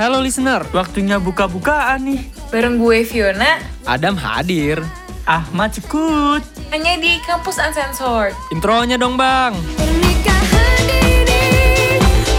[0.00, 2.24] Halo listener, waktunya buka-bukaan nih.
[2.48, 4.80] Bareng gue Fiona, Adam hadir.
[5.28, 6.40] Ahmad Cekut.
[6.72, 8.32] hanya di Kampus Uncensored.
[8.48, 9.52] Intronya dong bang.
[9.76, 11.44] Pernikahan ini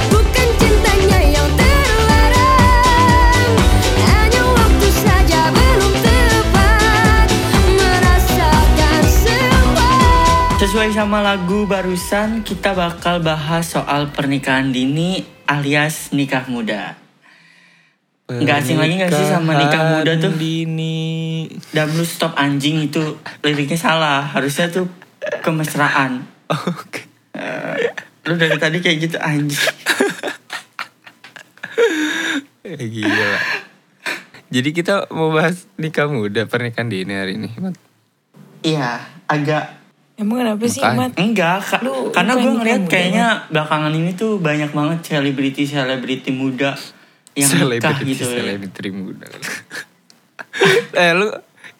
[0.10, 3.54] bukan cintanya yang terlarang
[4.10, 7.28] Hanya waktu saja belum tepat
[7.78, 9.90] Merasakan semua
[10.58, 17.01] Sesuai sama lagu barusan, kita bakal bahas soal pernikahan dini alias nikah muda.
[18.40, 20.32] Nggak asing lagi nggak sih sama nikah muda tuh?
[20.40, 21.50] Dini.
[21.76, 24.24] Dan lu stop anjing itu liriknya salah.
[24.24, 24.88] Harusnya tuh
[25.44, 26.24] kemesraan.
[26.52, 27.04] Oke.
[27.36, 27.91] Eh,
[28.30, 29.60] lu dari tadi kayak gitu anjing.
[32.62, 33.34] Eh, Gila.
[34.54, 37.50] Jadi kita mau bahas nikah muda, pernikahan dini hari ini.
[37.58, 37.74] Mat.
[38.62, 39.82] Iya, agak
[40.22, 41.02] Emang kenapa sih, Makanya.
[41.02, 41.12] Mat?
[41.18, 41.80] enggak Kak.
[41.82, 46.77] Lu karena bukan gue ngeliat muda, kayaknya belakangan ini tuh banyak banget selebriti selebriti muda
[47.34, 48.23] yang nikah Selebriti, gitu.
[48.23, 48.31] ya.
[48.38, 49.27] selebriti muda.
[50.99, 51.27] eh lu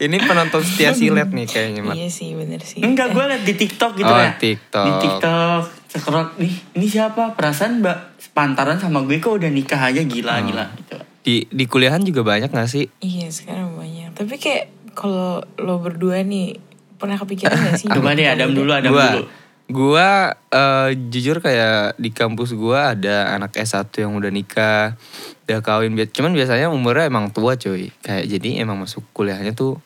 [0.02, 1.94] ini penonton setia silet nih kayaknya, Mat.
[1.94, 2.82] Iya sih, bener sih.
[2.82, 4.34] Enggak, gue liat di TikTok gitu Oh, ya.
[4.34, 4.82] TikTok.
[4.82, 7.38] Di TikTok, scroll, nih, ini siapa?
[7.38, 10.44] Perasaan mbak sepantaran sama gue kok udah nikah aja gila, Oh.
[10.44, 10.98] gila gitu.
[11.22, 12.90] Di di kuliahan juga banyak gak sih?
[12.98, 14.18] Iya, sekarang banyak.
[14.18, 14.66] Tapi kayak
[14.98, 16.58] kalau lo berdua nih,
[16.98, 17.86] pernah kepikiran gak sih?
[17.94, 19.30] Coba deh, nikah Adam dulu, Adam dulu.
[19.72, 25.00] Gua eh, jujur kayak di kampus gua ada anak S1 yang udah nikah,
[25.48, 25.96] udah kawin.
[26.06, 27.90] Cuman biasanya umurnya emang tua cuy.
[28.00, 29.80] Kayak jadi emang masuk kuliahnya tuh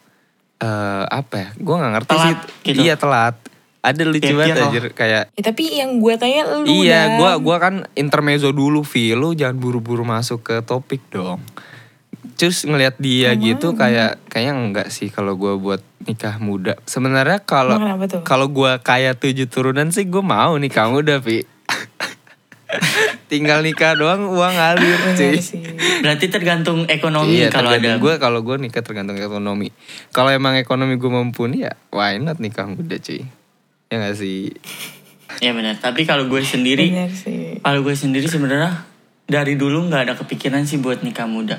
[0.57, 1.49] eh apa ya?
[1.55, 2.35] Gua nggak ngerti Telat sih.
[2.65, 2.79] gitu.
[2.81, 3.35] Iya telat.
[3.85, 7.21] Ada lucu banget anjir kayak Ya, tapi yang gue tanya lu Iya, Dan.
[7.21, 9.13] gua gua kan intermezzo dulu, Vi.
[9.13, 11.37] Lu jangan buru-buru masuk ke topik dong.
[12.35, 16.75] Terus ngelihat dia gitu kayak kayaknya enggak sih kalau gua buat nikah muda.
[16.83, 17.79] Sebenarnya kalau
[18.21, 21.43] kalau gua kaya tujuh turunan sih gua mau nikah muda, Vi.
[23.25, 25.39] Tinggal nikah doang uang ngalir, Bener cuy.
[25.39, 25.61] sih.
[26.03, 27.97] Berarti tergantung ekonomi Iya, kalau ada.
[27.97, 29.73] gue kalau gue nikah tergantung ekonomi.
[30.11, 33.25] Kalau emang ekonomi gue mumpuni ya, why not nikah muda, cuy.
[33.87, 34.53] Ya gak sih?
[35.41, 35.77] Ya benar.
[35.79, 36.93] Tapi kalau gue sendiri,
[37.61, 38.85] kalau gue sendiri sebenarnya
[39.25, 41.57] dari dulu nggak ada kepikiran sih buat nikah muda.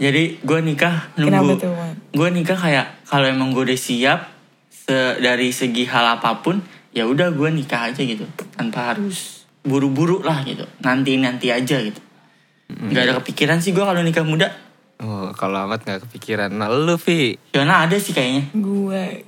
[0.00, 1.60] Jadi gue nikah Kenapa nunggu.
[1.60, 1.72] tuh?
[2.10, 4.32] Gue nikah kayak kalau emang gue udah siap
[4.66, 10.24] se- dari segi hal apa pun, ya udah gue nikah aja gitu, tanpa harus buru-buru
[10.24, 10.64] lah gitu.
[10.80, 12.00] Nanti nanti aja gitu.
[12.70, 14.48] Nggak ada kepikiran sih gue kalau nikah muda.
[15.00, 16.52] Oh, kalau amat gak kepikiran.
[16.52, 17.40] Nah, lu, Vi.
[17.48, 18.52] Fiona ada sih kayaknya.
[18.52, 19.24] Gue,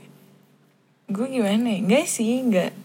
[1.08, 1.78] gue gimana ya?
[1.80, 2.76] Enggak sih, enggak.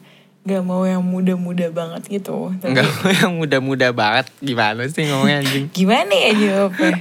[0.47, 2.55] Gak mau yang muda-muda banget gitu.
[2.55, 2.87] Tapi Enggak
[3.19, 4.31] yang muda-muda banget.
[4.39, 5.67] Gimana sih ngomongnya anjing?
[5.77, 6.95] gimana ya jawabnya?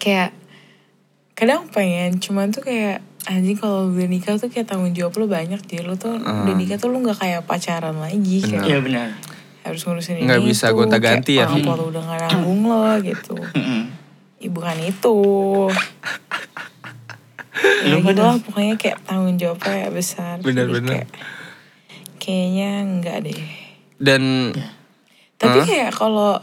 [0.00, 0.32] Kayak
[1.32, 5.60] kadang pengen, cuman tuh kayak anjing kalau udah nikah tuh kayak tanggung jawab lo banyak
[5.60, 9.08] jadi lo tuh udah nikah tuh lo nggak kayak pacaran lagi kayak Iya benar.
[9.60, 12.80] harus ngurusin Nggak ini bisa itu, gonta-ganti ya, orang tua lo udah gak nanggung lo
[12.98, 13.36] gitu.
[14.38, 15.16] Ya bukan itu.
[17.60, 20.40] Ya Lu gitu lah pokoknya kayak tanggung jawabnya besar.
[20.40, 21.04] Jadi Bener-bener.
[21.04, 21.12] kayak-
[22.18, 23.42] kayaknya enggak deh.
[23.96, 24.22] Dan
[25.36, 25.66] tapi Hah?
[25.66, 26.40] kayak kalau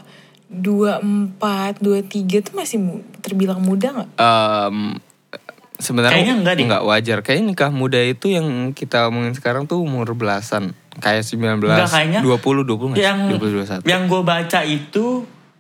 [0.48, 4.96] dua empat dua tiga tuh masih mu- terbilang muda nggak em,
[5.76, 6.66] sebenarnya Kayaknya enggak deh.
[6.82, 7.18] wajar.
[7.22, 10.74] Kayaknya nikah muda itu yang kita omongin sekarang tuh umur belasan.
[10.98, 13.06] Kayak 19, Enggak, kayaknya 20, 20 nggak sih?
[13.06, 13.86] yang 20, 21.
[13.86, 15.06] yang gue baca itu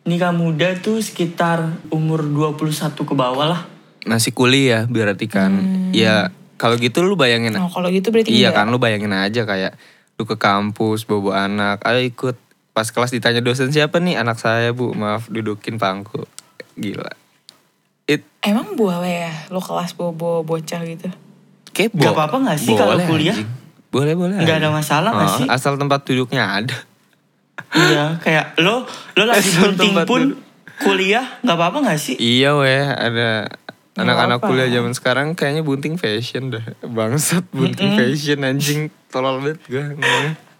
[0.04, 2.66] nikah muda tuh sekitar umur 21
[2.98, 3.62] ke bawah lah.
[4.02, 5.52] Masih kuliah berarti kan.
[5.92, 8.58] Ya kalau gitu lu bayangin oh kalau gitu berarti Iya enggak.
[8.58, 9.78] kan lu bayangin aja kayak
[10.16, 12.34] lu ke kampus bobo anak, ayo ikut
[12.78, 14.22] pas kelas ditanya dosen siapa nih?
[14.22, 14.94] Anak saya bu.
[14.94, 16.30] Maaf dudukin pangku.
[16.76, 17.10] Gila.
[18.06, 21.10] It emang boleh ya lo kelas bobo bocah gitu?
[21.74, 23.34] Kayak Gak apa-apa gak sih kalau kuliah?
[23.34, 23.50] anjing.
[23.88, 24.38] boleh boleh.
[24.38, 25.48] Nggak ada masalah nggak Oh, sih?
[25.50, 26.78] asal tempat duduknya ada.
[27.68, 28.86] Iya, kayak lo
[29.18, 30.40] lo lagi bunting pun duduk.
[30.78, 32.16] kuliah nggak apa-apa gak sih?
[32.16, 32.78] iya weh.
[32.80, 33.50] Ada
[33.96, 38.82] anak-anak kuliah zaman sekarang kayaknya bunting fashion dah bangsat bunting fashion anjing.
[39.10, 39.84] Tolol banget gue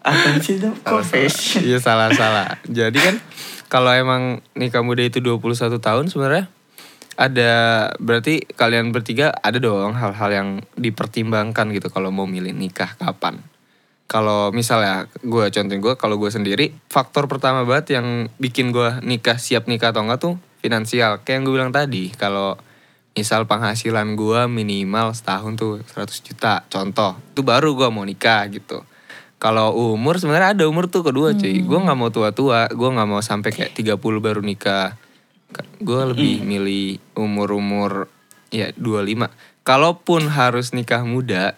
[0.02, 0.58] Apa sih?
[0.60, 1.62] Kok fashion?
[1.66, 2.62] Iya salah-salah.
[2.68, 3.16] Jadi kan
[3.68, 6.48] kalau emang nikah muda itu 21 tahun sebenarnya
[7.18, 7.52] ada
[7.98, 13.42] berarti kalian bertiga ada dong hal-hal yang dipertimbangkan gitu kalau mau milih nikah kapan.
[14.08, 19.36] Kalau misalnya gue contohin gue kalau gue sendiri faktor pertama banget yang bikin gue nikah
[19.36, 20.34] siap nikah atau enggak tuh
[20.64, 22.56] finansial kayak yang gue bilang tadi kalau
[23.12, 28.80] misal penghasilan gue minimal setahun tuh 100 juta contoh itu baru gue mau nikah gitu
[29.38, 31.62] kalau umur sebenarnya ada umur tuh kedua cuy.
[31.62, 32.66] Gue nggak mau tua-tua.
[32.74, 34.98] Gue nggak mau sampai kayak 30 baru nikah.
[35.78, 38.10] Gue lebih milih umur-umur
[38.50, 39.30] ya 25
[39.60, 41.52] kalaupun harus nikah muda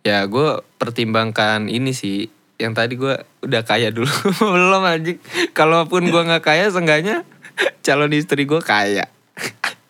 [0.00, 2.26] ya gue pertimbangkan ini sih.
[2.58, 3.14] Yang tadi gue
[3.46, 4.10] udah kaya dulu.
[4.58, 5.22] Belum anjing.
[5.54, 7.22] Kalaupun gue nggak kaya seenggaknya
[7.86, 9.06] calon istri gue kaya.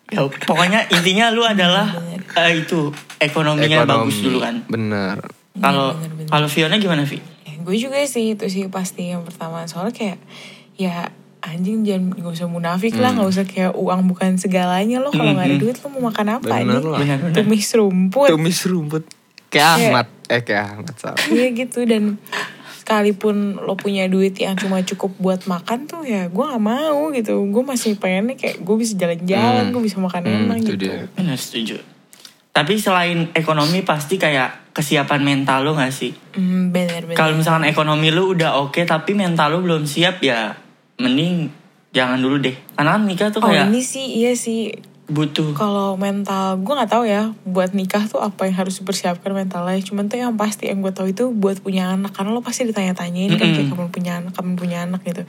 [0.08, 1.88] Ya, pokoknya intinya lu adalah
[2.36, 4.64] eh, itu ekonominya bagus dulu kan.
[4.68, 5.37] Bener.
[5.58, 6.28] Kalau Bener, bener.
[6.28, 7.18] kalau Fiona gimana Vi?
[7.42, 10.18] Ya, gue juga sih itu sih pasti yang pertama soalnya kayak
[10.74, 11.10] ya
[11.40, 13.16] anjing jangan gak usah munafik lah Hmm.
[13.16, 16.46] nggak usah kayak uang bukan segalanya lo kalau nggak ada duit lo mau makan apa
[16.56, 16.98] Bener nih lah.
[16.98, 17.34] Benar, benar.
[17.36, 19.04] tumis rumput Tumis rumput.
[19.48, 20.06] Kayak Ahmad.
[20.26, 21.18] Eh kayak Ahmad salah.
[21.26, 22.20] Iya gitu dan
[22.76, 27.36] sekalipun lo punya duit yang cuma cukup buat makan tuh ya gue gak mau gitu
[27.44, 29.72] gue masih pengennya kayak gue bisa jalan-jalan Hmm.
[29.72, 30.98] gue bisa makan Hmm, enak itu gitu dia.
[31.12, 31.76] Benar setuju.
[32.52, 36.14] Tapi selain ekonomi pasti kayak kesiapan mental lu gak sih?
[36.34, 40.54] hmm, bener bener Kalau misalkan ekonomi lu udah oke tapi mental lu belum siap ya
[40.98, 41.50] mending
[41.94, 42.54] jangan dulu deh.
[42.74, 44.74] Karena kan nikah tuh oh kayak ini sih iya sih
[45.08, 49.80] butuh kalau mental gue nggak tahu ya buat nikah tuh apa yang harus dipersiapkan mentalnya
[49.80, 53.40] cuman tuh yang pasti yang gue tahu itu buat punya anak karena lo pasti ditanya-tanyain
[53.40, 55.24] kan kayak kapan punya anak kapan punya anak gitu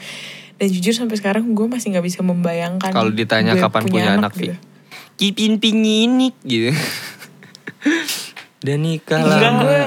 [0.59, 4.51] dan jujur sampai sekarang gue masih nggak bisa membayangkan Kalau ditanya kapan punya anak, Vi.
[4.51, 4.55] gitu.
[5.19, 6.71] Kipin pinginik gitu.
[8.59, 9.59] Dan nikah Enggak, lah.
[9.59, 9.81] gue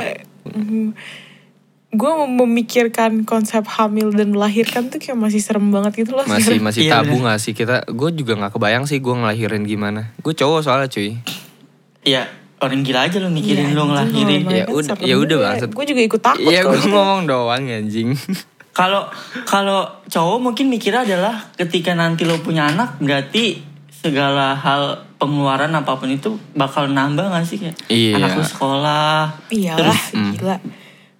[1.93, 6.64] gue memikirkan konsep hamil dan melahirkan tuh kayak masih serem banget gitu loh Masih sekarang.
[6.64, 7.84] masih Iya, tabu gak sih kita?
[7.87, 10.08] Gue juga nggak kebayang sih gue ngelahirin gimana.
[10.19, 11.20] Gue cowok soalnya cuy.
[12.02, 12.26] ya
[12.58, 13.90] orang gila aja lu mikirin Iya, lu anjing,
[14.25, 14.40] ngelahirin.
[14.43, 15.70] Ya udah- ya udah, bangsat.
[15.70, 16.90] gue juga ikut takut Iya kalau gue gitu.
[16.90, 18.08] ngomong doang ya, anjing.
[18.73, 19.05] Kalau
[19.44, 23.61] kalau cowok mungkin mikirnya adalah ketika nanti lo punya anak berarti
[23.93, 28.19] segala hal pengeluaran apa pun itu bakal nambah gak sih kayak Iya.
[28.19, 30.03] anak lu sekolah iyalah terus
[30.35, 30.57] gila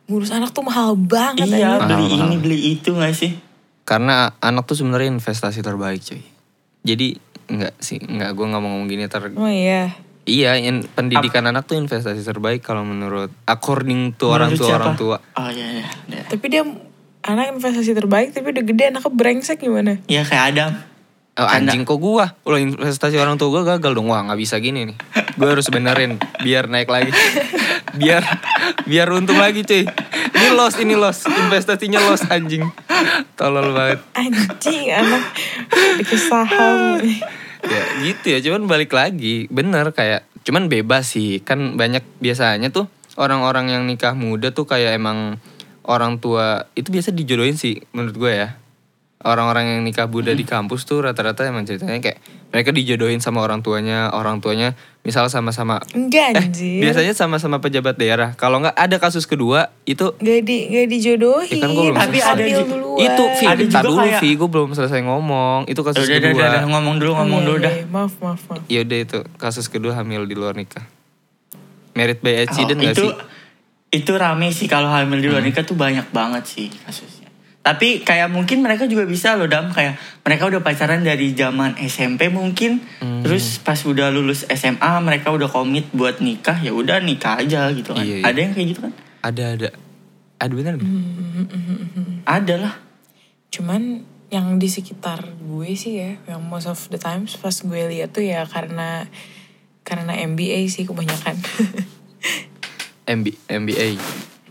[0.05, 1.87] ngurus anak tuh mahal banget iya anjing.
[1.87, 2.41] beli Mahal, ini mahal.
[2.41, 3.33] beli itu gak sih
[3.83, 6.23] Karena anak tuh sebenarnya investasi terbaik cuy.
[6.81, 9.91] Jadi nggak sih nggak gue nggak mau ngomong gini ter oh iya
[10.23, 14.79] Iya, in- pendidikan anak tuh investasi terbaik kalau menurut according to orang tua siapa?
[14.81, 15.17] orang tua.
[15.19, 16.23] oh iya iya iya.
[16.25, 16.63] tapi dia
[17.23, 20.73] anak investasi terbaik tapi udah gede anaknya brengsek gimana Iya kayak Adam
[21.33, 21.73] Oh, Canda.
[21.73, 22.37] anjing kok gua?
[22.45, 24.13] Ulah investasi orang tua gua gagal dong.
[24.13, 24.97] Wah gak bisa gini nih.
[25.41, 27.09] Gua harus benerin Biar naik lagi.
[27.97, 28.21] Biar
[28.85, 29.89] Biar untung lagi cuy.
[30.33, 31.25] Ini loss ini loss.
[31.25, 32.69] Investasinya loss anjing.
[33.41, 34.05] Tolol banget.
[34.13, 35.25] Anjing anak.
[36.05, 37.01] Dikasih saham
[37.65, 38.39] Ya gitu ya.
[38.45, 39.49] Cuman balik lagi.
[39.49, 41.41] Bener kayak Cuman bebas sih.
[41.41, 45.41] Kan banyak biasanya tuh Orang-orang yang nikah muda tuh kayak emang
[45.81, 48.62] Orang tua Itu biasa dijodohin sih Menurut gue ya
[49.23, 53.59] orang-orang yang nikah muda di kampus tuh rata-rata emang ceritanya kayak mereka dijodohin sama orang
[53.59, 58.35] tuanya, orang tuanya misal sama-sama enggak eh anjir biasanya sama-sama pejabat daerah.
[58.35, 62.09] Kalau nggak ada kasus kedua itu gak di gak dijodohin Ya kan gua belum Tapi
[62.15, 62.31] selesai.
[62.31, 65.61] ada juga- itu Vi, Ada juga dulu kayak- Vi, gue belum selesai ngomong.
[65.65, 66.37] Itu kasus udah, udah, kedua.
[66.37, 67.85] udah, udah, ngomong dulu ngomong Iya, dulu iya, dah iya.
[67.89, 70.85] maaf maaf maaf Ya udah itu kasus kedua hamil di luar nikah.
[71.93, 73.15] Merit by accident Oh, nggak itu sih?
[73.95, 77.22] itu rame sih kalau hamil di luar nikah tuh banyak banget sih kasusnya.
[77.63, 79.95] Tapi kayak mungkin mereka juga bisa loh dam kayak
[80.27, 83.23] mereka udah pacaran dari zaman SMP mungkin, Hmm.
[83.23, 87.95] terus pas udah lulus SMA mereka udah komit buat nikah ya udah nikah aja gitu
[87.95, 88.03] kan.
[88.03, 88.25] Iya, iya.
[88.27, 88.93] Ada yang kayak gitu kan?
[89.23, 89.69] Ada ada.
[90.43, 90.91] Ada bener nggak?
[90.91, 92.27] Hmm.
[92.27, 92.75] Ada lah.
[93.53, 94.01] cuman
[94.33, 98.25] yang di sekitar gue sih ya yang most of the times pas gue lihat tuh
[98.25, 99.05] ya karena
[99.85, 101.37] karena MBA sih kebanyakan
[103.13, 104.01] MB, MBA.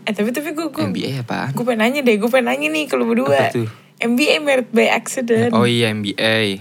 [0.02, 1.50] Eh tapi tapi gue gue MBA apaan?
[1.50, 3.68] gue pengen nanya deh gue pengen nanya nih kalau berdua Apa tuh?
[3.98, 6.58] MBA merit by accident Oh iya MBA.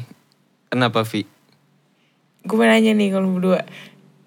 [0.67, 1.25] Kenapa Vi?
[2.41, 3.59] gue pengen nanya nih kalau berdua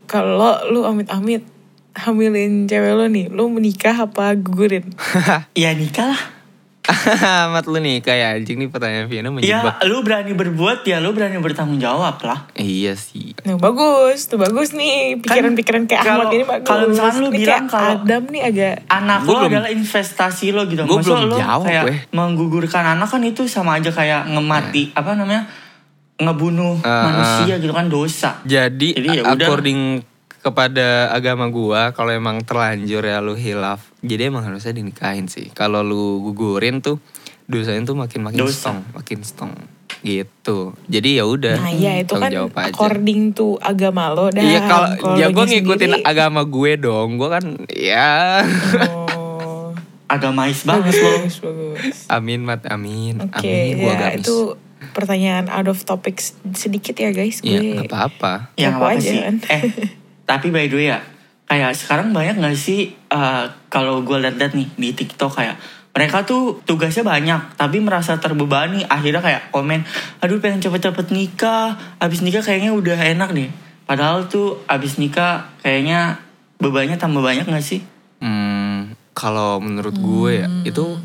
[0.04, 1.46] kalau lu amit-amit
[1.94, 4.90] hamilin cewek lo nih lo menikah apa gugurin
[5.54, 6.22] Ya nikah lah.
[7.44, 9.74] Amat lu nih kayak anjing nih pertanyaan Viana Ya menjebak.
[9.84, 12.44] lu berani berbuat ya lu berani bertanggung jawab lah.
[12.52, 13.32] Iya sih.
[13.40, 16.66] Nah bagus, tuh bagus nih pikiran-pikiran kayak kalau- Ahmad ini bagus.
[16.66, 20.62] kalau misalkan lu Ini bilang kalau- Adam nih agak Anak Gua belum- adalah investasi lo
[20.66, 20.82] gitu.
[20.82, 21.96] Gua Masa belum jawab, kayak gue.
[22.10, 25.48] menggugurkan anak kan itu sama aja kayak ngemati apa namanya
[26.14, 28.38] ngebunuh Ah, manusia gitu kan dosa.
[28.44, 29.48] Jadi, Jadi ya a- udah.
[30.44, 35.48] Kepada agama gua kalau emang terlanjur ya lu hilaf, jadi emang harusnya dinikahin sih.
[35.50, 37.00] Kalau lu gugurin tuh
[37.44, 38.52] dosanya tuh makin makin Dosa.
[38.68, 39.52] stong, makin stong
[40.00, 40.76] gitu.
[40.84, 41.56] Jadi ya udah.
[41.56, 42.68] Nah iya itu kan jawab aja.
[42.68, 47.44] according to agama lo dan Iya kalau ya gue ngikutin agama gue dong, gue kan
[47.66, 48.44] ya
[49.10, 49.72] Oh,
[50.06, 51.08] Agamais banget lo.
[51.18, 51.96] bagus, bagus.
[52.06, 54.20] amin mat amin, Oke amin gue ya agamis.
[54.20, 54.36] itu
[54.92, 56.20] pertanyaan out of topic
[56.52, 57.40] sedikit ya guys.
[57.40, 57.64] Iya Gue.
[57.64, 57.96] Ya Kepo
[58.68, 59.18] nggak apa aja sih.
[59.18, 59.34] kan.
[59.48, 59.62] Eh
[60.24, 61.00] tapi by the way ya
[61.44, 65.56] kayak sekarang banyak gak sih eh, kalau gue liat-liat nih di TikTok kayak
[65.94, 68.82] mereka tuh tugasnya banyak tapi merasa terbebani.
[68.82, 69.86] Akhirnya kayak komen
[70.18, 73.50] aduh pengen cepet-cepet nikah abis nikah kayaknya udah enak deh.
[73.86, 76.18] Padahal tuh abis nikah kayaknya
[76.58, 77.86] bebannya tambah banyak gak sih?
[78.18, 80.98] Hmm, kalau menurut gue ya itu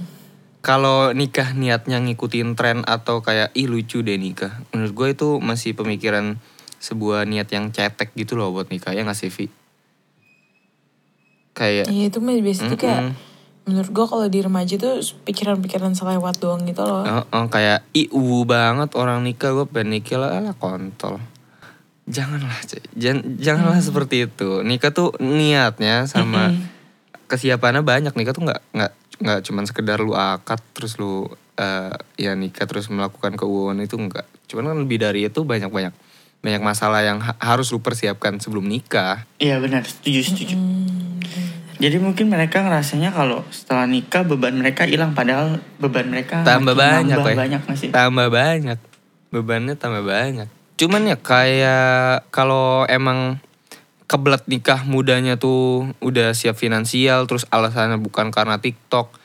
[0.65, 4.57] kalau nikah niatnya ngikutin tren atau kayak ih lucu deh nikah.
[4.73, 6.41] Menurut gue itu masih pemikiran
[6.79, 9.51] sebuah niat yang cetek gitu loh buat nikah ya nggak sih Vi?
[11.51, 13.15] Kayak Iya itu mah biasa tuh kayak Mm-mm.
[13.67, 17.03] menurut gue kalau di remaja tuh pikiran-pikiran selewat doang gitu loh.
[17.03, 17.83] Oh, oh, kayak
[18.15, 21.19] uwu banget orang nikah gue pengen nikah lah alah kontol.
[22.09, 22.57] Janganlah.
[22.97, 24.65] Jangan, janganlah seperti itu.
[24.65, 26.49] Nikah tuh niatnya sama
[27.29, 28.17] kesiapannya banyak.
[28.17, 31.27] Nikah tuh nggak nggak nggak cuman sekedar lu akad terus lu
[31.59, 34.25] eh, ya nikah terus melakukan keuuan itu enggak.
[34.49, 35.93] Cuman kan lebih dari itu banyak banyak
[36.39, 39.27] banyak masalah yang ha- harus lu persiapkan sebelum nikah.
[39.39, 40.55] Iya benar, setuju setuju.
[41.79, 47.15] Jadi mungkin mereka ngerasanya kalau setelah nikah beban mereka hilang padahal beban mereka tambah banyak
[47.15, 47.37] nambah Weh.
[47.39, 47.89] banyak nggak sih?
[47.95, 48.79] tambah banyak
[49.31, 53.39] bebannya tambah banyak cuman ya kayak kalau emang
[54.11, 59.15] kebelet nikah mudanya tuh udah siap finansial terus alasannya bukan karena TikTok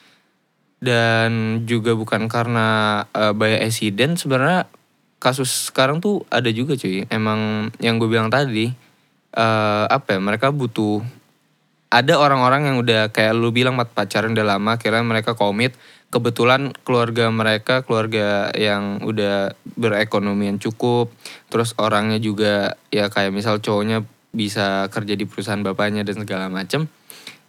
[0.84, 4.68] dan juga bukan karena eh, bayar esiden sebenarnya
[5.18, 7.04] kasus sekarang tuh ada juga cuy.
[7.08, 8.70] Emang yang gue bilang tadi
[9.34, 11.02] eh apa ya mereka butuh
[11.94, 15.78] ada orang-orang yang udah kayak lu bilang mat pacaran udah lama kira mereka komit.
[16.10, 21.10] Kebetulan keluarga mereka keluarga yang udah berekonomian cukup.
[21.50, 24.02] Terus orangnya juga ya kayak misal cowoknya
[24.34, 26.90] bisa kerja di perusahaan bapaknya dan segala macem.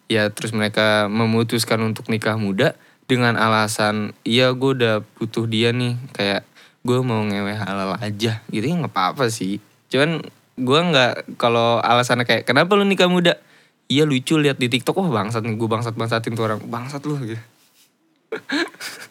[0.06, 2.78] Ya terus mereka memutuskan untuk nikah muda
[3.10, 5.98] dengan alasan iya gue udah butuh dia nih.
[6.14, 6.46] Kayak
[6.86, 9.58] gue mau ngewe halal aja gitu ya nggak apa-apa sih
[9.90, 10.22] cuman
[10.56, 13.36] gue nggak kalau alasannya kayak kenapa lu nikah muda
[13.90, 17.18] iya lucu lihat di TikTok wah bangsat nih gue bangsat bangsatin tuh orang bangsat lu
[17.20, 17.42] gitu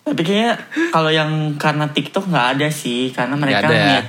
[0.05, 0.61] Tapi kayaknya
[0.93, 4.05] kalau yang karena TikTok nggak ada sih, karena mereka ya.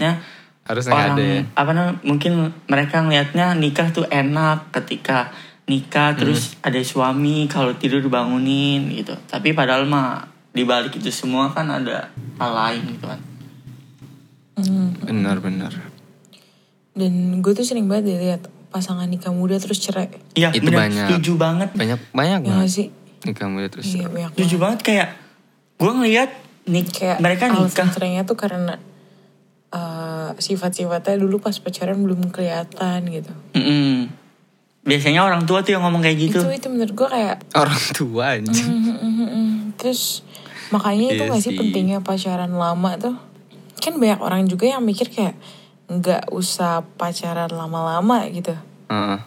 [0.65, 1.41] harusnya nggak orang ada ya.
[1.55, 2.33] apa namanya mungkin
[2.67, 5.29] mereka ngelihatnya nikah tuh enak ketika
[5.71, 6.67] nikah terus Hmm.
[6.67, 9.15] ada suami kalau tidur bangunin gitu.
[9.29, 13.21] Tapi padahal mah di balik itu semua kan ada hal lain gitu kan.
[14.55, 14.95] Hmm.
[14.97, 15.73] benar-benar
[16.91, 20.07] Dan gue tuh sering banget deh lihat pasangan nikah muda terus cerai.
[20.31, 21.07] Iya Itu bener, banyak.
[21.09, 21.69] setuju banget.
[21.71, 22.87] banyak banyak Ya gak banget sih?
[23.21, 24.61] nikah muda terus Iya banyak Setuju banget.
[24.61, 25.07] banget kayak
[25.75, 26.29] gue ngelihat
[26.65, 28.75] nik Kayak mereka alasan nikah cerainya tuh karena
[29.69, 33.33] eh, sifat-sifatnya dulu pas pacaran belum kelihatan gitu.
[33.51, 34.07] Mm-mm.
[34.81, 36.39] Biasanya orang tua tuh yang ngomong kayak gitu.
[36.39, 39.45] Itu itu menurut gue kayak orang tua anjing Mhm, mhm, mhm.
[39.75, 40.23] Terus
[40.69, 41.57] makanya itu Iya gak sih sih.
[41.57, 43.15] pentingnya pacaran lama tuh?
[43.79, 45.35] Kan banyak orang juga yang mikir kayak
[45.85, 48.57] nggak usah pacaran lama-lama gitu.
[48.89, 49.19] Heeh.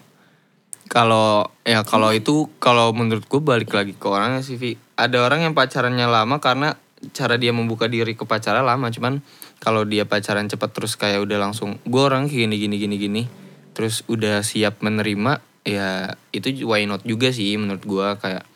[0.88, 4.80] Kalau ya kalau itu kalau menurut gue balik lagi ke orangnya sih Vi.
[4.96, 6.80] Ada orang yang pacarannya lama karena
[7.12, 8.88] cara dia membuka diri ke pacaran lama.
[8.88, 9.20] Cuman
[9.60, 13.22] kalau dia pacaran cepat terus kayak udah langsung gue orang gini gini gini gini.
[13.76, 18.48] Terus udah siap menerima ya itu why not juga sih menurut gue kayak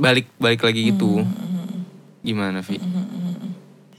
[0.00, 1.20] balik balik lagi gitu.
[2.24, 2.80] Gimana Vi?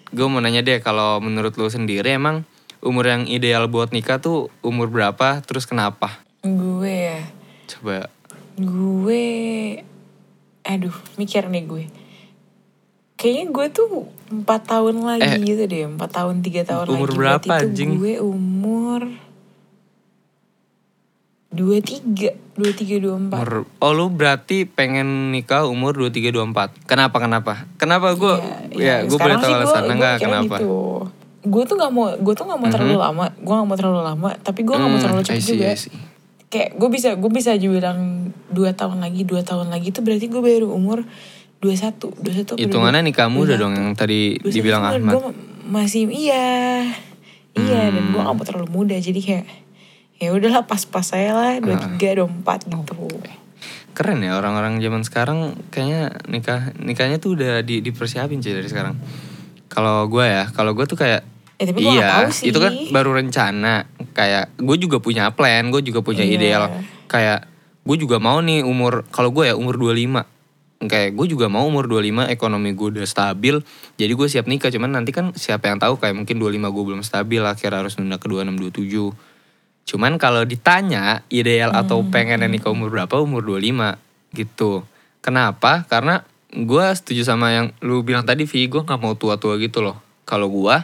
[0.10, 2.42] Gue mau nanya deh kalau menurut lu sendiri emang
[2.82, 6.24] umur yang ideal buat nikah tuh umur berapa terus kenapa?
[6.42, 7.22] Gue ya,
[7.68, 8.10] Coba
[8.60, 9.28] gue,
[10.64, 11.86] aduh mikir nih gue.
[13.16, 13.88] Kayaknya gue tuh
[14.32, 17.20] empat tahun lagi Eh, gitu deh, empat tahun tiga tahun umur lagi.
[17.20, 17.92] berapa, Berarti tuh anjing?
[17.96, 19.02] Gue umur
[21.50, 23.42] dua tiga, dua tiga dua empat.
[23.78, 26.86] Oh lu berarti pengen nikah umur 23 24.
[26.86, 27.54] Kenapa kenapa?
[27.76, 28.34] Kenapa gue
[28.76, 30.56] ya, gue boleh Iya, sekarang tahu sih gue- alasannya gue enggak mikirnya kenapa?
[30.56, 30.78] Gitu.
[31.42, 34.30] Gue tuh nggak mau, gue tuh nggak mau terlalu lama, gue nggak mau terlalu lama,
[34.38, 35.70] tapi gue nggak mau Hmm, terlalu see, juga.
[36.48, 38.00] Kayak gue bisa, gue bisa aja bilang
[38.48, 41.06] dua tahun lagi, dua tahun lagi tuh berarti gue baru umur
[41.58, 43.10] 21 21 apa Hitungannya 22?
[43.10, 43.58] nikah muda 21.
[43.58, 45.14] dong yang tadi 21 dibilang Ahmad.
[45.14, 45.24] Gue
[45.66, 46.86] masih iya,
[47.54, 48.24] iya dan gue Hmm.
[48.24, 49.46] gak mau terlalu muda jadi kayak
[50.20, 51.60] ya udahlah pas-pas saya lah Ah.
[51.60, 52.94] dua tiga dua empat gitu.
[53.92, 58.96] Keren ya orang-orang zaman sekarang kayaknya nikah nikahnya tuh udah di, dipersiapin sih dari sekarang.
[59.68, 61.24] Kalau gue ya, kalau gue tuh kayak
[61.56, 62.48] Eh, tapi gua iya, tahu sih.
[62.48, 63.84] itu kan baru rencana.
[64.14, 66.32] Kayak gue juga punya plan, gue juga punya Iya.
[66.34, 66.64] ideal.
[67.06, 67.52] Kayak
[67.84, 70.24] gue juga mau nih umur kalau gue ya umur 25
[70.80, 73.60] kayak gue juga mau umur 25 ekonomi gue udah stabil
[73.96, 77.02] jadi gue siap nikah cuman nanti kan siapa yang tahu kayak mungkin 25 gue belum
[77.02, 79.12] stabil akhirnya harus nunda ke 26 27
[79.90, 83.18] cuman kalau ditanya ideal atau pengen nikah umur berapa?
[83.18, 83.98] Umur 25
[84.38, 84.86] gitu.
[85.26, 85.90] Kenapa?
[85.90, 86.22] Karena
[86.54, 88.70] gue setuju sama yang lu bilang tadi Vi.
[88.70, 89.98] Gue nggak mau tua-tua gitu loh.
[90.30, 90.78] Kalau gue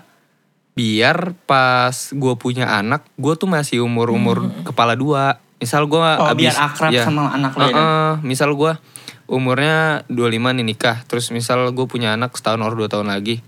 [0.76, 5.38] biar pas gue punya anak gue tuh masih umur umur kepala dua.
[5.62, 8.76] Misal gue Oh, biar akrab sama anak lo ya, Heeh, misal gue
[9.30, 13.40] umurnya 25 nih nikah terus misal gue punya anak setahun or dua tahun lagi.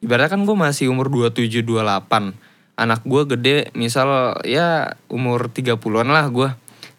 [0.00, 6.26] Ibaratnya kan gue masih umur 27 28 anak gue gede misal ya umur 30-an lah
[6.30, 6.50] gue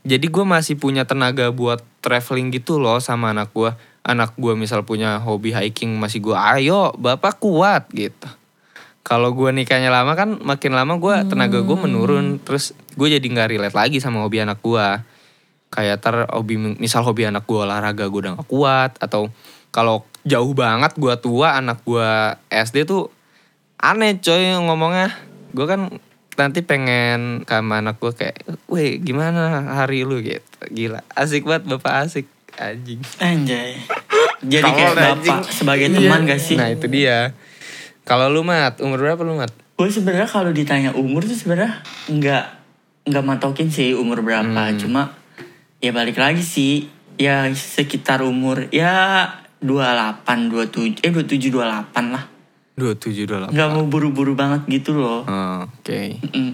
[0.05, 3.73] jadi gue masih punya tenaga buat traveling gitu loh sama anak gue
[4.05, 8.29] anak gue misal punya hobi hiking masih gue ayo bapak kuat gitu.
[9.05, 12.37] Kalau gue nikahnya lama kan makin lama gue tenaga gue menurun.
[12.37, 14.85] Terus gue jadi nggak relate lagi sama hobi anak gue
[15.73, 19.27] kayak ter hobi misal hobi anak gue olahraga gue udah gak kuat atau
[19.73, 22.09] kalau jauh banget gue tua anak gue
[22.47, 23.11] SD tuh
[23.81, 25.11] aneh coy ngomongnya
[25.55, 25.81] gue kan
[26.35, 32.05] nanti pengen sama anak gue kayak weh gimana hari lu gitu gila asik banget bapak
[32.05, 32.27] asik
[32.59, 33.79] anjing Anjay.
[34.51, 35.39] Jadi kayak bapak anjing.
[35.47, 36.59] sebagai teman gak sih?
[36.59, 37.31] nah itu dia
[38.03, 42.45] kalau lu mat umur berapa lu mat Gue sebenarnya kalau ditanya umur tuh sebenarnya nggak
[43.11, 44.47] nggak matokin sih umur berapa.
[44.47, 44.79] Hmm.
[44.79, 45.11] Cuma
[45.83, 46.87] ya balik lagi sih
[47.19, 49.27] ya sekitar umur ya
[49.59, 52.23] 28, 27, eh 27, 28 lah.
[52.75, 55.23] Dua tujuh dua Nggak mau buru-buru banget gitu loh.
[55.61, 56.01] oke.
[56.21, 56.51] Mm-mm.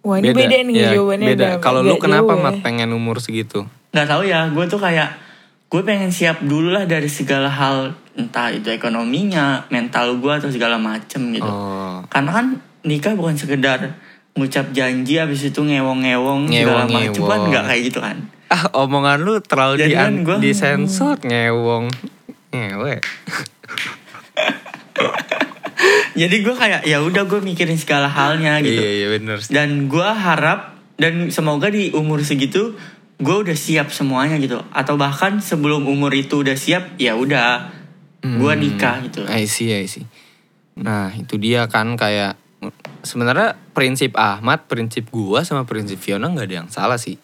[0.00, 1.28] Wah ini beda, nih ya, jawabannya.
[1.32, 1.48] beda.
[1.60, 2.44] Kalau lu kenapa jauh ya.
[2.44, 3.64] mat pengen umur segitu?
[3.90, 5.16] Nggak tahu ya gue tuh kayak
[5.66, 10.76] gue pengen siap dulu lah dari segala hal entah itu ekonominya mental gue atau segala
[10.76, 11.44] macem gitu.
[11.44, 12.04] Oh.
[12.06, 12.46] Karena kan
[12.82, 13.96] nikah bukan sekedar
[14.34, 17.20] ngucap janji habis itu ngewong-ngewong segala macem.
[17.20, 18.16] Kan nggak kayak gitu kan.
[18.48, 21.88] Ah omongan lu terlalu Jadi di kan gua- disensor ngewong.
[22.52, 23.00] Ngewe
[26.20, 30.08] jadi gue kayak ya udah gue mikirin segala halnya gitu iya iya bener dan gue
[30.08, 32.78] harap dan semoga di umur segitu
[33.18, 37.70] gue udah siap semuanya gitu atau bahkan sebelum umur itu udah siap ya udah
[38.24, 38.62] gue Hmm.
[38.62, 40.08] nikah gitu I see, I see.
[40.80, 42.40] Nah, itu dia kan kayak
[43.06, 47.20] sebenarnya prinsip Ahmad, prinsip gua sama prinsip Fiona nggak ada yang salah sih.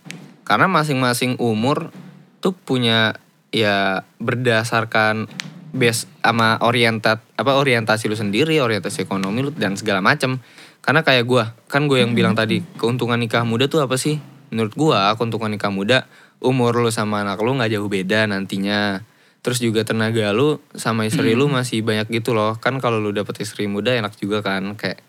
[0.47, 1.91] Karena masing-masing umur
[2.39, 3.19] tuh punya
[3.51, 5.27] ya berdasarkan
[5.71, 10.43] base sama orientat apa orientasi lu sendiri, orientasi ekonomi lu dan segala macam.
[10.81, 14.17] Karena kayak gua, kan gue yang bilang tadi, keuntungan nikah muda tuh apa sih?
[14.49, 16.09] Menurut gua, keuntungan nikah muda
[16.41, 19.05] umur lu sama anak lu nggak jauh beda nantinya.
[19.41, 22.57] Terus juga tenaga lu sama istri lu masih banyak gitu loh.
[22.61, 24.77] Kan kalau lu dapet istri muda enak juga kan.
[24.77, 25.05] Kayak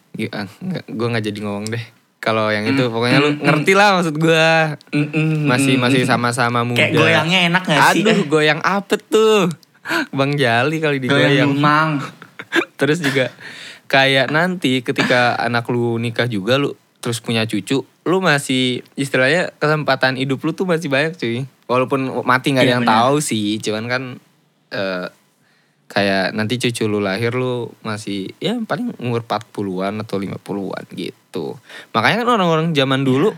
[0.87, 1.83] gue nggak jadi ngomong deh.
[2.21, 4.77] Kalau yang itu pokoknya lu ngerti lah maksud gua.
[4.93, 5.83] Mm-mm, Masih mm-mm.
[5.89, 6.77] masih sama-sama muda.
[6.77, 8.05] Kayak goyangnya enak gak sih?
[8.05, 9.49] Aduh, goyang apa tuh?
[10.17, 11.49] Bang Jali kali Goyang digoyang.
[11.51, 11.89] lumang.
[12.79, 13.29] Terus juga
[13.87, 20.21] kayak nanti ketika anak lu nikah juga lu terus punya cucu, lu masih istilahnya kesempatan
[20.21, 21.49] hidup lu tuh masih banyak cuy.
[21.65, 24.03] Walaupun mati nggak ada Iya, yang tahu sih, cuman kan
[24.69, 25.09] eh,
[25.89, 31.57] kayak nanti cucu lu lahir lu masih ya paling umur 40-an atau 50-an gitu.
[31.91, 33.33] Makanya kan orang-orang zaman dulu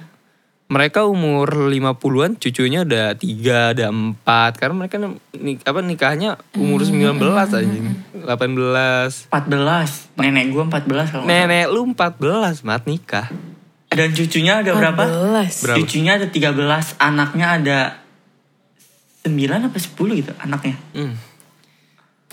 [0.73, 4.97] mereka umur 50-an cucunya udah 3, ada 4 karena mereka
[5.37, 7.93] nik apa nikahnya umur 19 anjing.
[8.25, 9.29] 18.
[9.29, 10.17] 14.
[10.17, 11.25] Nenek gue 14 kalau.
[11.29, 13.29] Nenek lu 14 mat nikah.
[13.93, 15.03] Dan cucunya ada berapa?
[15.45, 15.61] 14.
[15.61, 15.77] Berapa?
[15.77, 17.79] Cucunya ada 13, anaknya ada
[19.29, 20.75] 9 apa 10 gitu anaknya.
[20.97, 21.13] Hmm.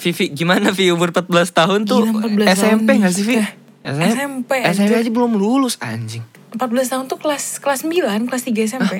[0.01, 3.37] Vivi gimana Vi umur 14 tahun tuh Gila, 14 SMP tahun gak sih Vi?
[3.37, 3.53] nikah.
[3.85, 4.97] SMP, SMP anjir.
[4.97, 6.25] aja belum lulus anjing.
[6.55, 8.95] 14 tahun tuh kelas kelas 9, kelas 3 SMP.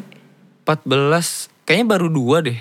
[0.67, 2.59] 14 kayaknya baru dua deh.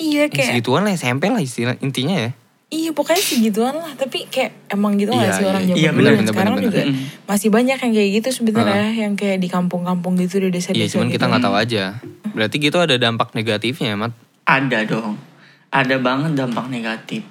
[0.00, 2.32] Iya Ya, kayak segituan lah SMP lah istilah intinya ya.
[2.70, 5.90] Iya pokoknya segituan lah Tapi kayak emang gitu Iya, gak sih orang iya, zaman iya,
[5.90, 7.02] dulu bener, sekarang bener, juga bener.
[7.26, 11.06] Masih banyak yang kayak gitu sebenarnya Yang kayak di kampung-kampung gitu Di desa-desa Iya cuman
[11.10, 11.14] gitu.
[11.18, 11.84] kita nggak tahu aja.
[12.30, 14.14] Berarti gitu ada dampak negatifnya ya Mat.
[14.46, 15.18] Ada dong.
[15.74, 17.22] Ada banget dampak negatif.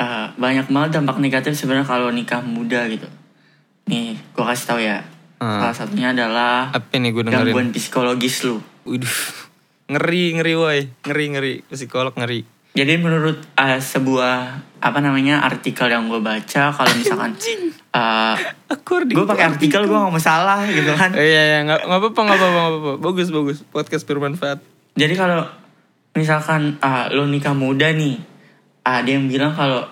[0.00, 3.08] Eh, banyak banget dampak negatif sebenarnya kalau nikah muda gitu.
[3.88, 5.04] Nih, gue kasih tahu ya.
[5.42, 5.58] Hmm.
[5.58, 7.50] Salah satunya adalah Apa nih gue dengerin?
[7.50, 8.62] gangguan psikologis lu.
[8.86, 9.18] Waduh.
[9.90, 10.80] Ngeri ngeri woi.
[11.02, 11.54] Ngeri ngeri.
[11.66, 12.46] Psikolog ngeri.
[12.72, 14.34] Jadi menurut eh, sebuah
[14.78, 17.34] apa namanya artikel yang gue baca kalau misalkan
[17.98, 18.36] eh
[18.70, 21.10] According gue pakai artikel gue nggak mau salah gitu kan.
[21.18, 22.92] Eh, iya iya nggak apa-apa nggak apa-apa nggak apa-apa.
[23.02, 23.58] Bagus bagus.
[23.66, 24.62] Podcast bermanfaat.
[24.94, 25.42] Jadi kalau
[26.14, 28.16] misalkan ah, lo nikah muda nih,
[28.86, 29.84] ada yang bilang kalau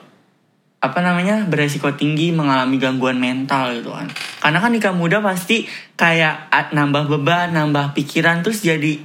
[0.81, 4.09] apa namanya beresiko tinggi mengalami gangguan mental gitu kan.
[4.41, 5.69] Karena kan nikah muda pasti
[6.01, 8.97] kayak ah, nambah beban, nambah pikiran terus jadi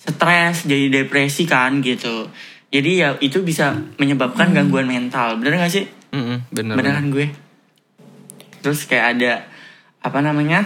[0.00, 2.32] stres, jadi depresi kan gitu.
[2.72, 5.36] Jadi ya itu bisa menyebabkan gangguan mental.
[5.36, 5.84] Bener gak sih?
[6.16, 6.80] Mm-mm, bener.
[6.80, 7.28] Bener kan gue?
[8.64, 9.44] Terus kayak ada
[10.00, 10.64] apa namanya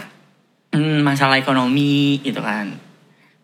[0.70, 2.86] hmm, masalah ekonomi gitu kan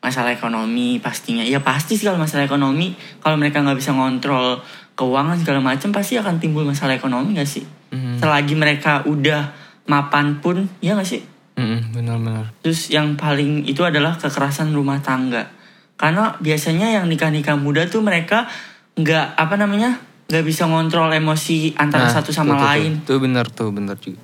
[0.02, 2.90] masalah ekonomi pastinya ya pasti sih kalau masalah ekonomi
[3.22, 4.58] kalau mereka nggak bisa ngontrol
[5.02, 8.22] keuangan segala macam pasti akan timbul masalah ekonomi gak sih Mhm.
[8.22, 9.50] selagi mereka udah
[9.84, 11.20] mapan pun ya gak sih
[11.58, 12.54] Mm-mm, bener-bener.
[12.62, 15.50] terus yang paling itu adalah kekerasan rumah tangga
[15.98, 18.46] karena biasanya yang nikah nikah muda tuh mereka
[18.94, 20.00] nggak apa namanya
[20.32, 23.68] nggak bisa ngontrol emosi antara Nah, satu sama tuh, tuh, lain Tuh, tuh bener tuh
[23.68, 24.20] bener juga.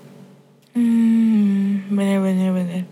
[0.73, 2.83] Hmm bener bener bener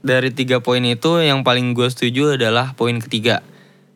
[0.00, 3.38] Dari tiga poin itu yang paling gue setuju adalah poin ketiga.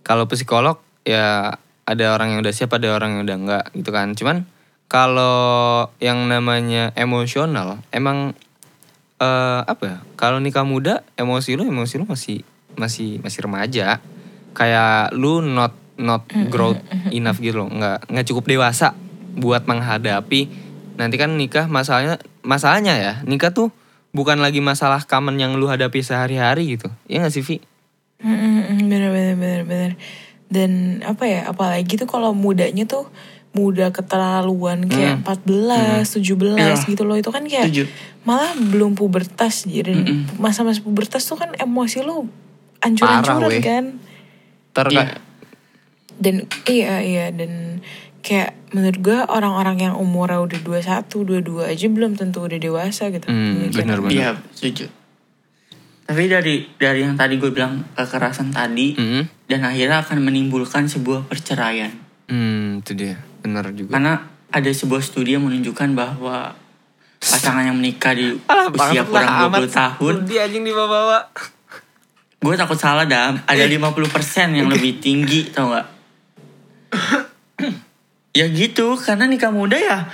[0.00, 1.56] Kalau psikolog ya
[1.86, 4.12] ada orang yang udah siap, ada orang yang udah enggak gitu kan.
[4.18, 4.44] Cuman
[4.90, 8.34] kalau yang namanya emosional emang
[9.22, 9.98] eh apa ya?
[10.18, 12.42] Kalau nikah muda emosi lu emosi lu masih
[12.74, 14.02] masih masih remaja.
[14.52, 16.82] Kayak lu not not growth
[17.14, 17.70] enough gitu loh.
[17.70, 18.92] Nggak nggak cukup dewasa
[19.36, 23.68] buat menghadapi nanti kan nikah masalahnya masalahnya ya nikah tuh
[24.16, 26.88] bukan lagi masalah common yang lu hadapi sehari-hari gitu.
[27.04, 27.60] Iya gak sih Vi?
[28.24, 29.92] Bener bener bener bener
[30.46, 33.06] dan apa ya apalagi tuh kalau mudanya tuh
[33.50, 36.76] muda keterlaluan kayak 14, 17 Iya.
[36.84, 37.84] gitu loh itu kan kayak Setuju.
[38.22, 39.96] malah belum pubertas jadi
[40.36, 42.28] masa-masa pubertas tuh kan emosi lo
[42.78, 43.84] ancur-ancuran kan
[44.70, 45.06] Ter Iya.
[46.16, 46.34] dan
[46.68, 47.80] iya iya dan
[48.20, 51.06] kayak menurut gue orang-orang yang umurnya udah 21,
[51.40, 53.24] 22 aja belum tentu udah dewasa gitu.
[53.24, 53.72] Hmm, Pemikiran.
[53.72, 54.12] bener, bener.
[54.12, 54.90] Iya, setuju.
[56.06, 59.26] Tapi dari dari yang tadi gue bilang kekerasan tadi Mm-mm.
[59.50, 61.90] dan akhirnya akan menimbulkan sebuah perceraian.
[62.30, 63.18] Hmm, itu dia.
[63.42, 63.98] Benar juga.
[63.98, 64.14] Karena
[64.46, 66.54] ada sebuah studi yang menunjukkan bahwa
[67.18, 69.60] pasangan yang menikah di Alah, usia kurang lah 20 amat.
[69.68, 71.18] tahun, Dia anjing dibawa-bawa.
[72.36, 73.42] gue takut salah dam.
[73.42, 75.86] Ada 50% yang lebih tinggi, tau gak?
[78.38, 80.06] ya gitu, karena nikah muda ya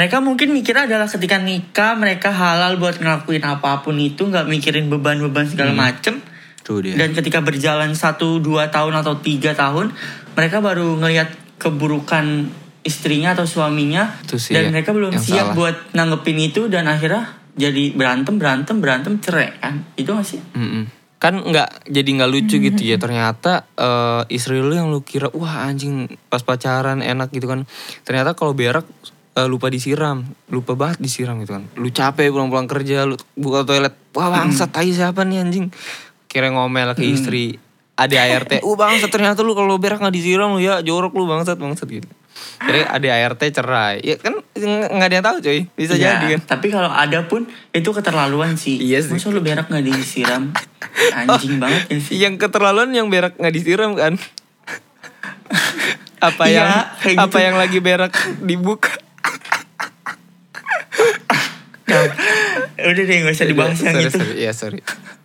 [0.00, 4.88] mereka mungkin mikirnya adalah ketika nikah mereka halal buat ngelakuin apa pun itu nggak mikirin
[4.88, 6.24] beban-beban segala macem.
[6.64, 6.96] Tuh dia.
[6.96, 9.92] dan ketika berjalan satu dua tahun atau tiga tahun
[10.32, 12.48] mereka baru ngelihat keburukan
[12.80, 14.16] istrinya atau suaminya.
[14.24, 15.56] Itu sih dan ya, mereka belum yang siap salah.
[15.56, 19.84] buat nanggepin itu dan akhirnya jadi berantem berantem berantem cerai kan?
[20.00, 20.40] Itu gak sih?
[20.56, 20.88] Mm-mm.
[21.20, 22.96] Kan nggak jadi nggak lucu gitu ya.
[22.96, 27.68] Ternyata eh, istri lu yang lu kira wah anjing pas pacaran enak gitu kan.
[28.08, 28.88] Ternyata kalau berak
[29.32, 31.64] eh, lupa disiram lupa banget disiram gitu kan.
[31.74, 33.94] Lu capek pulang-pulang kerja lu buka toilet.
[34.10, 35.70] Wah bangsat tai siapa nih anjing?
[36.26, 37.58] Kira ngomel ke istri
[37.94, 41.54] ada ART uh bangsat ternyata lu kalau berak nggak disiram lu ya jorok lu bangsat
[41.54, 42.08] bangsat gitu.
[42.58, 44.00] Jadi ada ART cerai.
[44.00, 45.60] Ya kan ng- nggak ada yang tahu coy.
[45.70, 46.40] Bisa Ya, jadi kan.
[46.48, 48.78] tapi kalau ada pun itu keterlaluan sih.
[48.78, 49.12] Iya sih.
[49.12, 50.48] masa lu berak nggak disiram?
[51.18, 52.14] Anjing banget ya sih.
[52.16, 54.16] yang keterlaluan yang berak nggak disiram kan?
[56.20, 57.38] Apa Iya, yang kayak apa gitu.
[57.40, 58.92] yang lagi berak dibuka
[62.80, 64.18] udah deh gak usah dibahas yang sorry, itu.
[64.18, 64.34] sorry.
[64.40, 64.80] Iya sorry.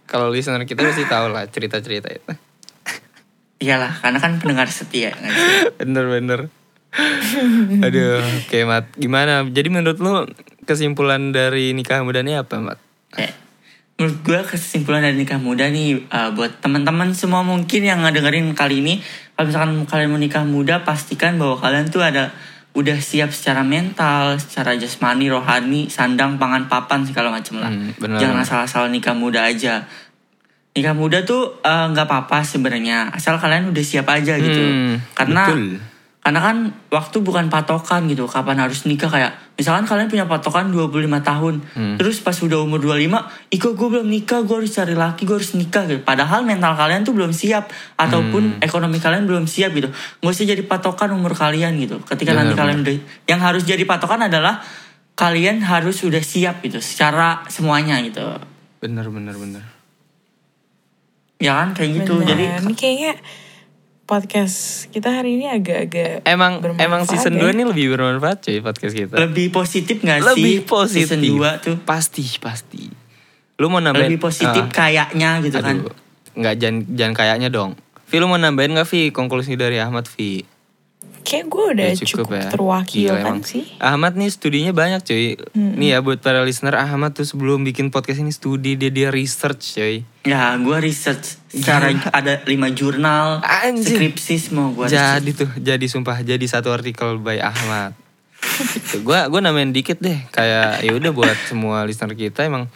[0.06, 2.32] Kalau listener kita pasti tahu lah cerita-cerita itu.
[3.64, 5.16] Iyalah karena kan pendengar setia
[5.80, 6.52] bener-bener
[7.84, 8.86] aduh oke mat.
[8.96, 9.44] Gimana?
[9.48, 10.14] Jadi menurut lu
[10.64, 12.80] kesimpulan dari nikah muda ini apa mat?
[13.12, 13.36] Kayak,
[14.00, 18.80] menurut gue kesimpulan dari nikah muda nih uh, buat teman-teman semua mungkin yang ngedengerin kali
[18.80, 18.94] ini
[19.36, 22.32] kalau misalkan kalian mau nikah muda pastikan bahwa kalian tuh ada
[22.76, 27.72] udah siap secara mental, secara jasmani, rohani, sandang, pangan, papan segala macam lah.
[27.72, 28.20] Hmm.
[28.20, 29.88] Jangan asal-asal nikah muda aja.
[30.76, 34.60] Nikah muda tuh uh, nggak apa-apa sebenarnya asal kalian udah siap aja gitu.
[34.60, 35.80] Hmm, Karena betul.
[36.26, 36.58] Karena kan
[36.90, 41.96] waktu bukan patokan gitu kapan harus nikah kayak misalkan kalian punya patokan 25 tahun Hmm.
[42.02, 45.54] terus pas udah umur 25 iko gue belum nikah gue harus cari laki gue harus
[45.54, 46.02] nikah gitu.
[46.02, 48.10] Padahal mental kalian tuh belum siap Hmm.
[48.10, 49.94] ataupun ekonomi kalian belum siap gitu.
[50.26, 52.02] Nggak usah jadi patokan umur kalian gitu.
[52.02, 52.96] Ketika nanti Benar, kalian udah
[53.30, 54.66] yang harus jadi patokan adalah
[55.14, 58.26] kalian harus udah siap gitu secara semuanya gitu.
[58.82, 59.62] Bener bener bener
[61.38, 62.18] ya kan kayak gitu.
[62.18, 62.34] Bener.
[62.34, 63.14] jadi ini kayaknya
[64.06, 67.50] podcast kita hari ini agak-agak emang emang season ya.
[67.50, 71.66] 2 ini lebih bermanfaat cuy podcast kita lebih positif gak lebih sih positif season 2
[71.66, 72.86] tuh pasti pasti
[73.58, 74.70] lu mau nambahin lebih positif Ah.
[74.70, 75.96] kayaknya gitu kan Aduh,
[76.36, 77.72] nggak jangan jangan kayaknya dong.
[78.06, 80.46] Vi lu mau nambahin gak Vi konklusi dari Ahmad Vi?
[81.22, 82.48] Kayak gue udah Ya, cukup, ya.
[82.48, 83.42] terwakilkan Gila, emang.
[83.42, 85.34] sih Ahmad nih studinya banyak cuy.
[85.54, 89.74] Nih ya buat para listener Ahmad tuh sebelum bikin podcast ini studi dia dia research
[89.74, 90.06] cuy.
[90.22, 93.98] Ya, gue research secara ada lima jurnal, Anjir.
[93.98, 97.98] skripsi semua gue Jadi tuh jadi sumpah jadi satu artikel by Ahmad.
[99.02, 102.70] Gua gua namain dikit deh kayak ya udah buat semua listener kita emang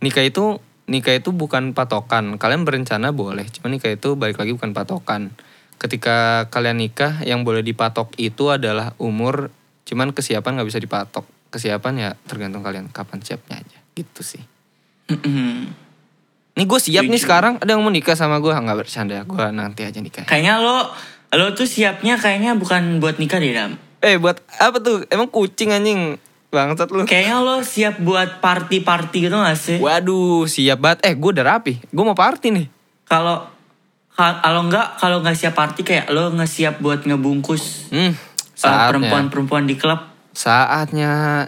[0.00, 2.34] nikah itu nikah itu bukan patokan.
[2.34, 5.30] Kalian berencana boleh, cuma nikah itu balik lagi bukan patokan.
[5.82, 9.50] Ketika kalian nikah yang boleh dipatok itu adalah umur,
[9.82, 11.26] cuman kesiapan nggak bisa dipatok.
[11.50, 13.78] Kesiapan ya tergantung kalian kapan siapnya aja.
[13.98, 14.42] Gitu sih.
[16.52, 19.82] Nih gue siap nih sekarang ada yang mau nikah sama gue nggak bercanda gue nanti
[19.82, 20.22] aja nikah.
[20.22, 20.86] Kayaknya lo
[21.34, 23.74] lo tuh siapnya kayaknya bukan buat nikah deh Dam.
[24.04, 25.02] Eh buat apa tuh?
[25.10, 26.20] Emang kucing anjing
[26.52, 27.08] bangsat lu.
[27.08, 29.78] Kayaknya lo siap buat party-party gitu gak sih?
[29.82, 31.10] Waduh siap banget.
[31.10, 31.80] Eh gue udah rapi.
[31.90, 32.66] Gue mau party nih.
[33.08, 33.51] Kalau ka-
[34.16, 39.64] kalau nggak kalau nggak siap party kayak lo nggak siap buat ngebungkus Hmm, uh, perempuan-perempuan
[39.64, 40.00] di klub.
[40.32, 41.46] Saatnya.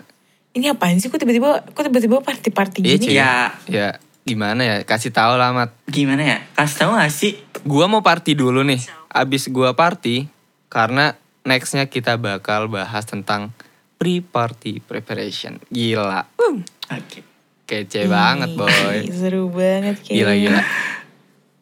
[0.55, 3.15] ini apaan sih kok tiba-tiba kok tiba-tiba party-party Iya gini cuy.
[3.19, 3.35] Ya.
[3.67, 3.89] Ya
[4.25, 4.77] gimana ya?
[4.89, 5.77] Kasih tahu lah Mat.
[5.91, 6.39] Gimana ya?
[6.57, 7.33] Kasih tahu gak sih?
[7.67, 8.81] Gua mau party dulu nih.
[9.13, 10.27] Abis gua party,
[10.73, 13.53] Karena nextnya kita bakal bahas tentang
[14.01, 15.61] pre-party preparation.
[15.71, 16.27] Gila.
[16.41, 16.59] Uh,
[16.91, 17.23] Oke.
[17.65, 19.07] kece banget boy.
[19.09, 20.17] Seru banget kayaknya.
[20.19, 20.61] Gila gila.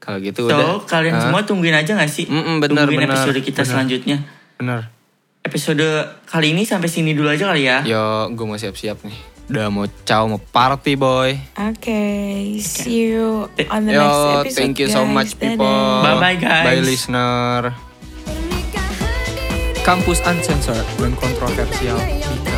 [0.03, 0.83] Kalau gitu So, udah.
[0.83, 1.23] kalian Hah?
[1.25, 2.27] semua tungguin aja gak sih?
[2.27, 3.71] Mm-mm, bener, tungguin bener, episode kita bener.
[3.71, 4.17] selanjutnya.
[4.57, 4.81] Bener.
[5.41, 5.87] Episode
[6.25, 7.83] kali ini sampai sini dulu aja kali ya.
[7.83, 9.19] Yo, gue mau siap-siap nih.
[9.45, 11.35] Udah mau caw mau party boy.
[11.57, 12.03] Oke,
[12.59, 14.55] see you on the Yo, next episode.
[14.57, 15.13] thank you so guys.
[15.13, 15.67] much people.
[16.01, 16.67] Bye-bye, guys.
[16.69, 17.75] Bye listener.
[19.83, 22.52] Kampus Uncensored dan kontroversial di